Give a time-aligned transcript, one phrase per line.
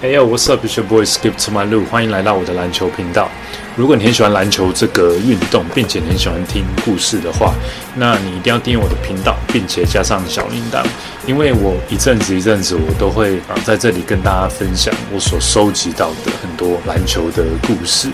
[0.00, 3.28] Hey yo, what's up？Is your boy Skip to my 路，欢迎来到我的篮球频道。
[3.74, 7.52] 如果你很喜欢篮球这个运动，并且很喜欢听故事的话，
[7.96, 10.84] 那你一定要订阅我的频道，并且加上小铃铛，
[11.26, 18.08] 因为我一阵子一阵子我都会啊在这里跟大家分享我所收集到的很多篮球的故事。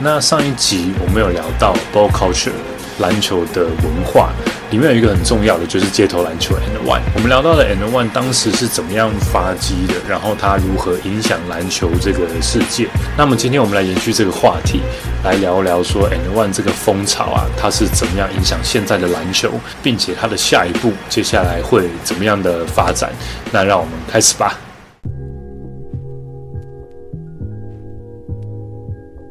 [0.00, 2.50] 那上一集我们有聊到 ball culture。
[2.98, 4.32] 篮球的文化
[4.70, 7.00] 里面有一个很重要的，就是街头篮球 N One。
[7.14, 12.86] 我们聊到了 N One 当时是怎么样发迹的，然后它如何影响篮球这个世界。
[13.16, 14.82] 那么今天我们来延续这个话题，
[15.24, 19.52] 来聊聊说 N One 这个风潮啊，它是怎么样影响现在的篮球，
[19.82, 23.10] 并且它的下一步接下来会怎么样的发展？
[23.50, 24.58] 那让我们开始吧。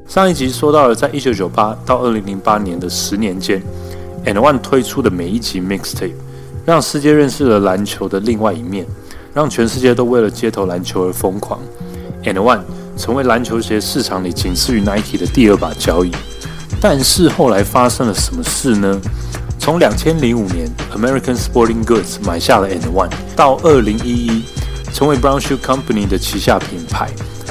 [0.07, 3.61] 上一集说到了，在一九九八到二零零八年的十年间
[4.27, 6.11] ，And One 推出的每一集 Mixtape，
[6.65, 8.85] 让世界认识了篮球的另外一面，
[9.33, 11.61] 让全世界都为了街头篮球而疯狂。
[12.25, 12.63] And One
[12.97, 16.11] 成为篮球鞋市场里仅次于 Nike 的第二把交椅。
[16.81, 18.99] 但是后来发生了什么事呢？
[19.57, 24.43] 从两千零五年 American Sporting Goods 买下了 And One，到二零一一
[24.93, 27.09] 成为 Brown Shoe Company 的旗下品牌，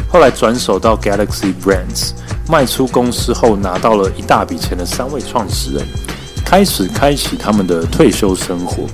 [0.08, 2.10] 后来转手到 Galaxy Brands。
[2.48, 5.84] 卖出公司后拿到了一大笔钱的三位创始人，
[6.46, 8.86] 开始开启他们的退休生活。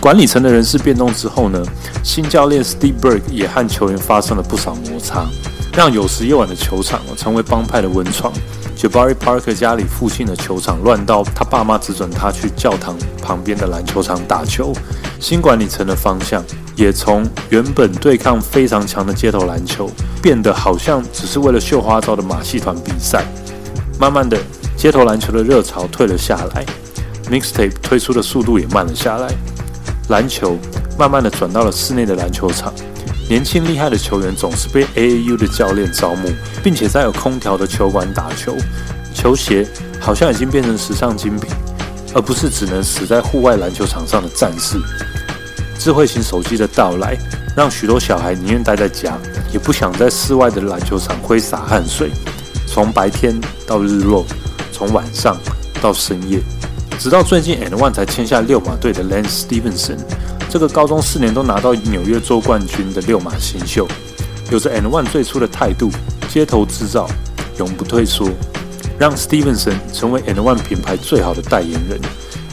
[0.00, 1.62] 管理层的人事变动之后呢，
[2.02, 5.26] 新教练 Steve Berg 也和球员发生了不少摩擦，
[5.74, 8.32] 让有时夜晚的球场成为帮派的温床。
[8.78, 14.72] Jabari Parker 家里附近的球场乱到他爸妈只准他去教堂旁边的篮球场打球。
[15.20, 16.42] 新管理层的方向
[16.76, 19.90] 也从原本对抗非常强的街头篮球，
[20.22, 23.22] 变得好像只是为了绣花招的马戏团比赛。
[23.98, 24.38] 慢慢的，
[24.80, 26.64] 街头篮球的热潮退了下来
[27.30, 29.30] ，Mixtape 推出的速度也慢了下来。
[30.08, 30.56] 篮球
[30.98, 32.72] 慢慢的转到了室内的篮球场。
[33.28, 36.30] 年轻厉害的球员总是被 AAU 的教练招募，
[36.62, 38.56] 并且在有空调的球馆打球。
[39.14, 39.68] 球鞋
[40.00, 41.50] 好像已经变成时尚精品，
[42.14, 44.80] 而不是只能死在户外篮球场上的战士。
[45.78, 47.14] 智慧型手机的到来，
[47.54, 49.18] 让许多小孩宁愿待在家，
[49.52, 52.10] 也不想在室外的篮球场挥洒汗水。
[52.66, 54.24] 从白天到日落，
[54.80, 55.36] 从晚上
[55.82, 56.40] 到深夜，
[56.98, 59.98] 直到最近 And One 才签下六马队的 Lance Stevenson。
[60.48, 63.86] 这个高中四年都拿到纽约州冠军的六马新秀，
[64.50, 65.90] 有着 And One 最初的态度，
[66.30, 67.06] 街头制造，
[67.58, 68.30] 永不退缩，
[68.98, 72.00] 让 Stevenson 成为 And One 品牌最好的代言人。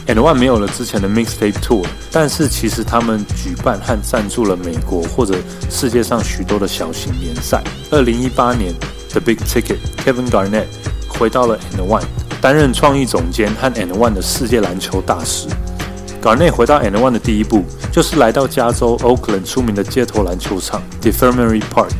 [0.06, 5.34] And One 没有了之前的 Mixtape Tour，但是其实他们举办和赞助了美国或者
[5.70, 7.64] 世界上许多的小型联赛。
[7.90, 8.74] 二零一八年
[9.12, 10.66] ，The Big Ticket Kevin Garnett
[11.18, 12.04] 回到了 And One，
[12.40, 15.48] 担任创意总监和 And One 的世界篮球大使。
[16.22, 21.90] 港内回到 And One 的第一步，就是来到加州 Oakland 出名的街头篮球场 d e f e r m a r y Park。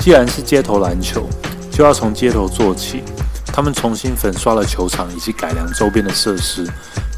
[0.00, 1.28] 既然是街头篮球，
[1.70, 3.02] 就要从街头做起。
[3.46, 6.66] 他们重新粉刷了球场以及改良周边的设施。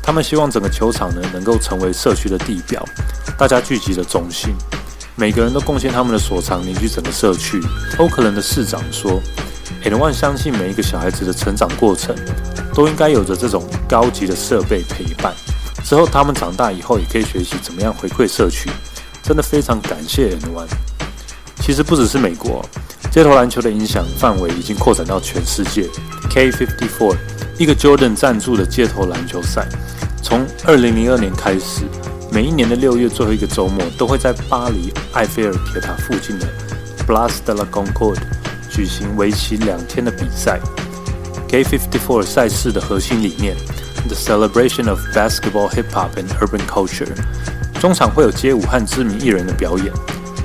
[0.02, 2.82] 他们希望整个球场呢能够成为社区的地标，
[3.36, 4.54] 大家聚集的中心。
[5.16, 7.60] 每个人都贡献他们的所长，凝聚整个社区。
[7.98, 9.20] Oakland 的市长说
[9.82, 12.14] NBA 相信每一个小孩子的成长过程，
[12.74, 15.32] 都应该有着这种高级的设备陪伴。”
[15.82, 18.70] 之后，他们长大以后也可以学习怎么样回馈社区。
[19.22, 20.66] 真的非常感谢 N One。
[21.60, 22.64] 其实不只是美国，
[23.10, 25.88] 街头篮球的影响范围已经扩展到全世界。
[26.28, 27.16] K Fifty Four，
[27.58, 29.66] 一个 Jordan 赞助的街头篮球赛，
[30.22, 31.82] 从2002年开始，
[32.30, 36.46] 每一年的六月最后一个周末，都会在巴黎埃菲尔铁塔附近的
[37.06, 38.20] Place de la Concorde
[38.70, 40.60] 举行为期两天的比赛。
[41.48, 43.56] K Fifty Four 赛事的核心理念。
[44.06, 47.08] The celebration of basketball, hip hop, and urban culture。
[47.78, 49.92] 中场会有街舞和知名艺人的表演，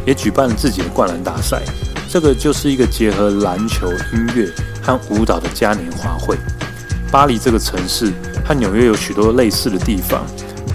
[0.06, 1.62] 也举办了自己的灌篮大赛。
[2.10, 4.50] 这个就是一个结合篮球、音乐
[4.82, 6.38] 和舞蹈的嘉年华会。
[7.12, 8.12] 巴黎这个城市
[8.46, 10.26] 和纽约有许多类似的地方，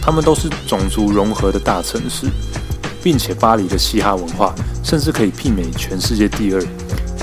[0.00, 2.26] 他们都是种族融合的大城市，
[3.02, 6.62] 并且巴黎的嘻哈文化甚至可以媲美全世界第二。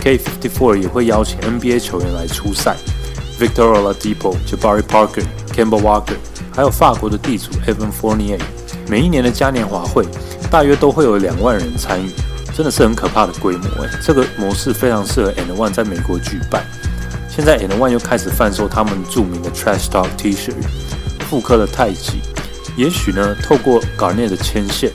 [0.01, 2.75] K54 也会邀请 NBA 球员来出赛
[3.39, 5.23] ，Victor Oladipo、Jabari Parker。
[5.57, 6.13] Campbell Walker，
[6.55, 8.39] 还有法国的地主 Evan Fournier，
[8.87, 10.05] 每一年的嘉年华会
[10.51, 12.11] 大约都会有两万人参与，
[12.55, 13.89] 真的是很可怕的规模诶。
[14.03, 16.63] 这个模式非常适合 And One 在美国举办。
[17.27, 20.53] 现在 And One 又开始贩售他们著名的 Trash Talk T-shirt，
[21.27, 22.21] 复刻了太极。
[22.75, 24.91] 也许呢，透过 Garnett 的牵线，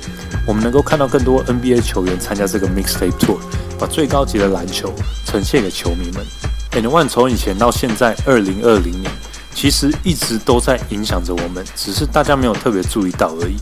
[0.47, 3.39] 我们能够看到更多 NBA 球员参加这个 Mixtape Tour，
[3.83, 4.95] 把最高级的篮球
[5.27, 6.25] 呈现给球迷们。
[6.71, 9.11] And One 从以前到现在，二零二零年。
[9.55, 13.57] 其实一直都在影响着我们，只是大家没有特别注意到而已。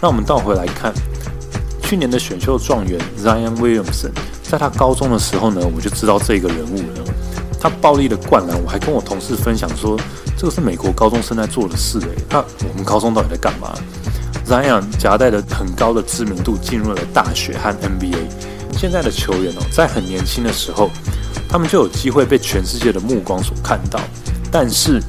[0.00, 0.92] 那我们倒回来看，
[1.80, 4.10] 去年的选秀状元 Zion Williamson
[4.42, 7.04] 在他高中的时候呢，我就知道这个人物了。
[7.58, 9.96] 他暴力的灌篮，我还跟我同事分享说，
[10.36, 12.08] 这个是美国高中生在做的事诶。
[12.28, 13.72] 那我们高中到底在干嘛
[14.44, 18.51] ？Zion 夹带着很高的知名度进入了大学和 NBA。
[18.82, 20.90] 现在的球员哦，在很年轻的时候，
[21.48, 24.00] 他们就有机会被全世界的目光所看到。
[24.50, 25.00] 但是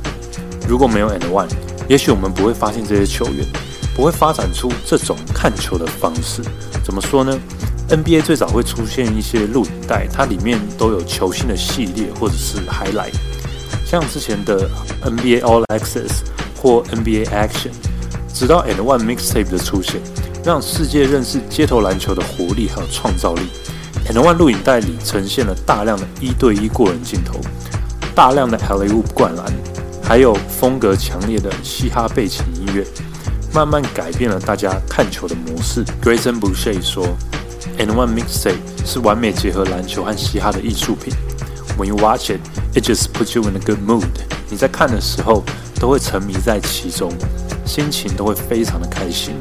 [0.70, 1.50] 如果没有 And One，
[1.90, 3.44] 也许我们不会发现这些球员，
[3.96, 6.44] 不会发展出这种看球的方式。
[6.86, 7.36] 怎么说呢
[7.90, 13.16] ？NBA 最早会出现一些录影带，它里面都有球星的系列或者是 highlight，
[13.84, 14.70] 像之前的
[15.04, 16.22] NBA All Access
[16.62, 17.72] 或 NBA Action，
[18.32, 20.00] 直到 And One Mixtape 的出现，
[20.44, 23.42] 让世界认识街头篮球的活力和创造力。
[24.08, 27.40] And One 录影带里呈现了大量的一对一过人镜头，
[28.14, 29.46] 大量的 l a Oop 灌篮，
[30.04, 32.86] 还有风格强烈的嘻哈背景音乐，
[33.54, 35.84] 慢慢改变了大家看球的模式。
[36.04, 37.08] Grayson Boucher 说。
[37.80, 41.12] And One Mixtape 是完美结合篮球和嘻哈的艺术品。
[41.76, 42.40] When you watch it,
[42.76, 44.06] it just puts you in a good mood。
[44.50, 45.44] 你在看的时候
[45.80, 47.12] 都会沉迷在其中，
[47.66, 49.34] 心情都会非常的开心。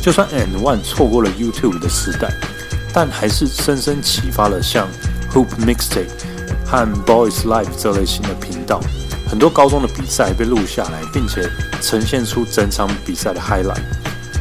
[0.00, 2.32] 就算 And One 错过了 YouTube 的时代，
[2.92, 4.88] 但还是深深启发了像
[5.34, 6.08] Hoop Mixtape
[6.64, 8.80] 和 Boys Live 这类型的频道。
[9.28, 11.48] 很多高中的比赛被录下来，并且
[11.82, 13.82] 呈现出整场比赛的 highlight，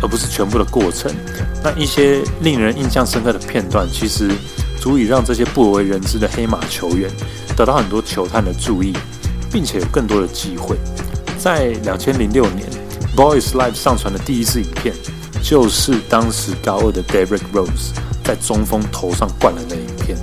[0.02, 1.14] 而不是全部的过程。
[1.62, 4.32] 那一些令人印象深刻的片段，其实
[4.80, 7.12] 足以让这些不为人知的黑马球员
[7.56, 8.94] 得到很多球探的注意，
[9.52, 10.78] 并且有更多的机会。
[11.38, 12.68] 在两千零六年
[13.16, 14.96] ，Boys Live 上传的第一支影片，
[15.42, 17.92] 就是当时高二的 Derrick Rose
[18.24, 20.18] 在中锋头上灌篮的影片。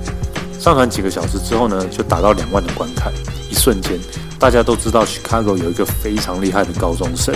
[0.59, 3.11] 上传几个小时之后呢，就达到两万的观看。
[3.49, 3.99] 一瞬间，
[4.39, 7.33] 大家都知道 Chicago 有一个非常厉害的高中生。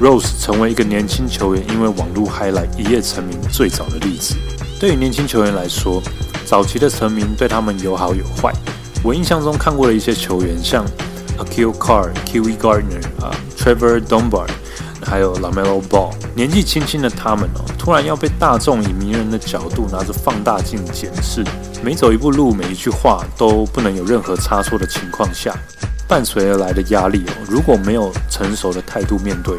[0.00, 4.34] Rose 成为一个年轻球员，因为网络 highlight 一夜成名最早的例子。
[4.78, 6.02] 对于年轻球员来说，
[6.46, 8.52] 早期的成名对他们有好有坏。
[9.02, 10.86] 我印象中看过的一些球员，像
[11.40, 14.46] Akil Car,、Kiwi Gardner 啊、Trevor Dunbar，
[15.02, 21.44] 还有 Lamelo Ball，年纪轻轻的他们哦，突然要被大众以迷人的角度拿着放大镜检视，
[21.82, 25.54] 每走一步路、每一句话都不能有任何差错的情况下，
[26.06, 29.56] 伴随而来的压力哦，如果没有成熟的态度面对。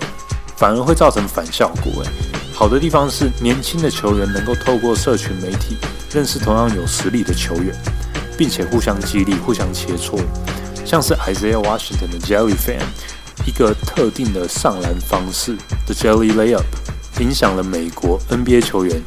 [0.58, 2.04] 反而会造成反效果。
[2.04, 2.10] 诶，
[2.54, 5.76] 好的地方是年轻的球员能够透过社群媒体
[6.14, 7.76] 认识同样有实力的球员，
[8.38, 10.20] 并且互相激励、互相切磋。
[10.92, 12.82] 像是 Isaiah Washington 的 Jelly Fan，
[13.46, 15.56] 一个特定的上篮方式
[15.88, 16.66] 的 Jelly Layup，
[17.22, 19.02] 影响了美国 NBA 球员，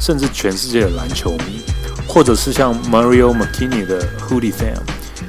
[0.00, 1.60] 甚至全世界的篮球迷。
[2.08, 4.78] 或者是像 Mario McKinney 的 Hoodie Fan，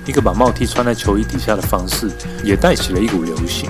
[0.06, 2.10] 一个把帽 T 穿在球衣底下的方式，
[2.42, 3.70] 也带起了一股流行。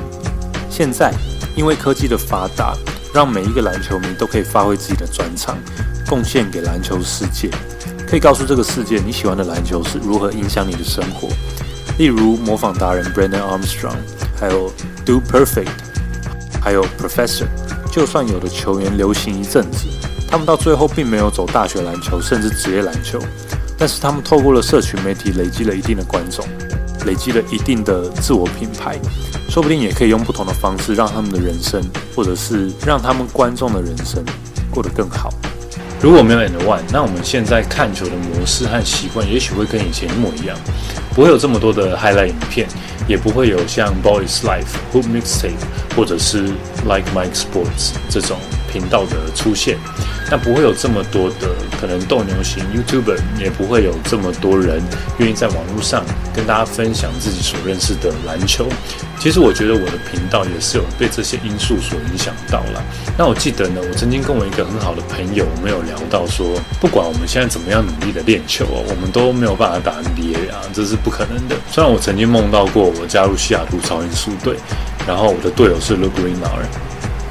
[0.69, 1.11] 现在。
[1.55, 2.75] 因为科技的发达，
[3.11, 5.57] 让每一个篮球迷都可以发挥自己的专长，
[6.07, 7.49] 贡献给篮球世界。
[8.07, 11.29] 可以告诉这个世界你喜欢的篮球是如何影响你的生活。
[11.97, 13.97] 例如模仿达人 Brandon Armstrong，
[14.39, 14.71] 还有
[15.05, 15.69] Do Perfect，
[16.61, 17.47] 还有 Professor。
[17.91, 19.87] 就算有的球员流行一阵子，
[20.29, 23.19] 他们到最后并没有走大学篮球，甚至职业篮球，
[23.77, 26.45] 但是他们透过了社群媒体累积了一定的观众，
[27.07, 28.99] 累积了一定的自我品牌。
[29.49, 31.81] 说不定也可以用不同的方式，让他们的人生，
[32.15, 34.23] 或者是让他们观众的人生
[34.69, 35.33] 过得更好。
[35.99, 40.55] 如果没有 And One，那我们现在看球的模式和习惯，也许会跟以前一模一样，
[41.17, 42.67] 不会有这么多的 highlight 影片，
[43.07, 45.57] 也不会有像 Boys Life、Hoop Mixtape
[45.95, 46.43] 或者是
[46.85, 48.37] Like Mike Sports 这种
[48.71, 49.79] 频道的出现。
[50.29, 51.47] 那不会有这么多的
[51.79, 54.81] 可能斗牛型 YouTuber，也不会有这么多人
[55.19, 56.03] 愿意在网络上
[56.33, 58.67] 跟大家分享自己所认识的篮球。
[59.19, 62.83] 其实我觉得我的频道也是有被这些因素所影响到了。
[63.17, 71.55] 那我记得呢，我曾经跟我一个很好的朋友，我们有聊到说，不管我们现在怎么样努力的练球哦，我们都没有办法打 NBA 啊，这是不可能的。
[71.71, 74.55] 虽然我曾经梦到过我加入西雅图超音速队，
[75.07, 76.86] 然后我的队友是 lucreta。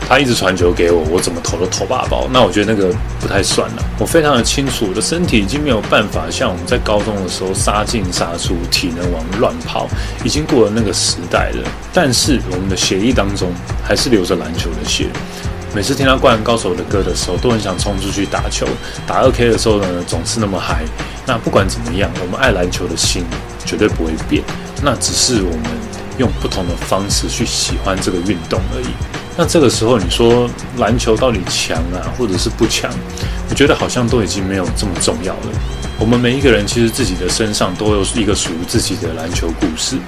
[0.08, 2.28] 他一直传球给我，我怎么投都投八包。
[2.32, 3.84] 那我觉得那个不太算了。
[3.98, 9.88] 我非常的清楚，我的身体已经没有办法像我们在高中的时候杀进杀出，体能往乱跑，
[10.24, 11.68] 已经过了那个时代了。
[11.92, 15.08] 但是我们的血液当中还是流着篮球的血。
[15.74, 18.66] 每次听到灌篮高手的歌的时候，都很想冲出去打球。
[19.06, 20.84] 打二 K 的时候呢，总是那么嗨。
[21.26, 23.24] 那不管怎么样，我们爱篮球的心
[23.64, 24.42] 绝对不会变。
[24.82, 25.64] 那只是我们
[26.18, 28.86] 用不同的方式去喜欢这个运动而已。
[29.36, 32.90] 那这个时候，你说篮球到底强啊，或者是不强？
[33.50, 35.52] 我觉得好像都已经没有这么重要了。
[35.98, 39.98] 我们每一个人其实自己的身上都有一个属于自己的篮球故事。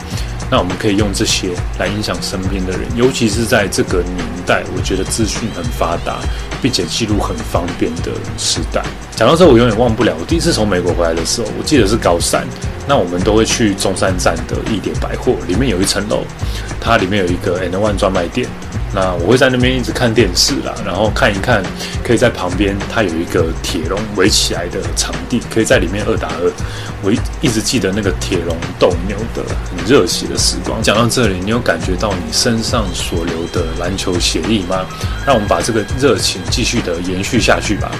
[0.50, 6.21] 那我们可以用这些来影响身边的人，尤其是在这个年代，我觉得资讯很发达，
[6.62, 8.83] 并且记录很方便的时代。
[9.15, 12.47] 讲到这，我永远忘不了我第一次从美国回来的时候，我记得是高三，
[12.88, 16.25] 那我们都会去中山站的一点百货，里面有一层楼，
[16.80, 18.49] 它里面有一个 N One 专卖店。
[18.95, 21.62] 那我会在那边一直看电视啦，然后看一看，
[22.02, 26.50] 可以在旁边，它有一个铁笼围起来的场地，可以在里面二打二。
[27.02, 30.83] 我一一直记得那个铁笼斗牛的很热血的时光。
[30.83, 34.87] 讲到这里，你有感觉到你身上所流的篮球血液吗？
[35.26, 37.90] 让我们把这个热情继续的延续下去吧。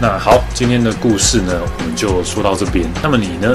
[0.00, 2.84] 那好，今天的故事呢，我们就说到这边。
[3.00, 3.54] 那么你呢？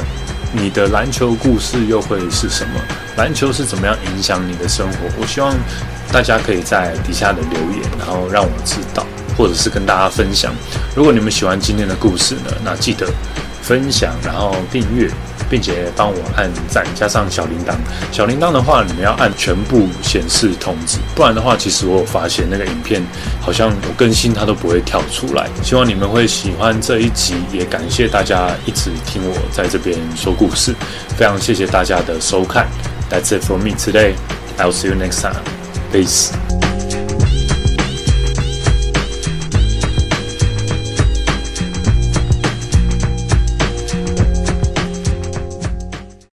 [0.59, 2.81] 你的篮球故事又会是什么？
[3.15, 4.97] 篮球是怎么样影响你的生活？
[5.19, 5.55] 我希望
[6.11, 9.05] 大家可以在底下的留言，然后让我知道，
[9.37, 10.51] 或者是跟大家分享。
[10.95, 13.07] 如果你们喜欢今天的故事呢，那记得
[13.67, 15.11] 分享，然后订阅。
[15.49, 17.73] 并且帮我按赞，加上小铃铛。
[18.11, 23.01] 小铃铛的话，你们要按全部显示通知，不然的话，其实我有发现那个影片
[23.39, 25.47] 好像我更新它都不会跳出来。
[25.63, 30.75] 希望你们会喜欢这一集，也感谢大家一直听我在这边说故事，
[31.15, 32.67] 非常谢谢大家的收看。
[33.09, 34.15] That's it for me today.
[34.57, 35.41] I'll see you next time.
[35.93, 36.66] Peace.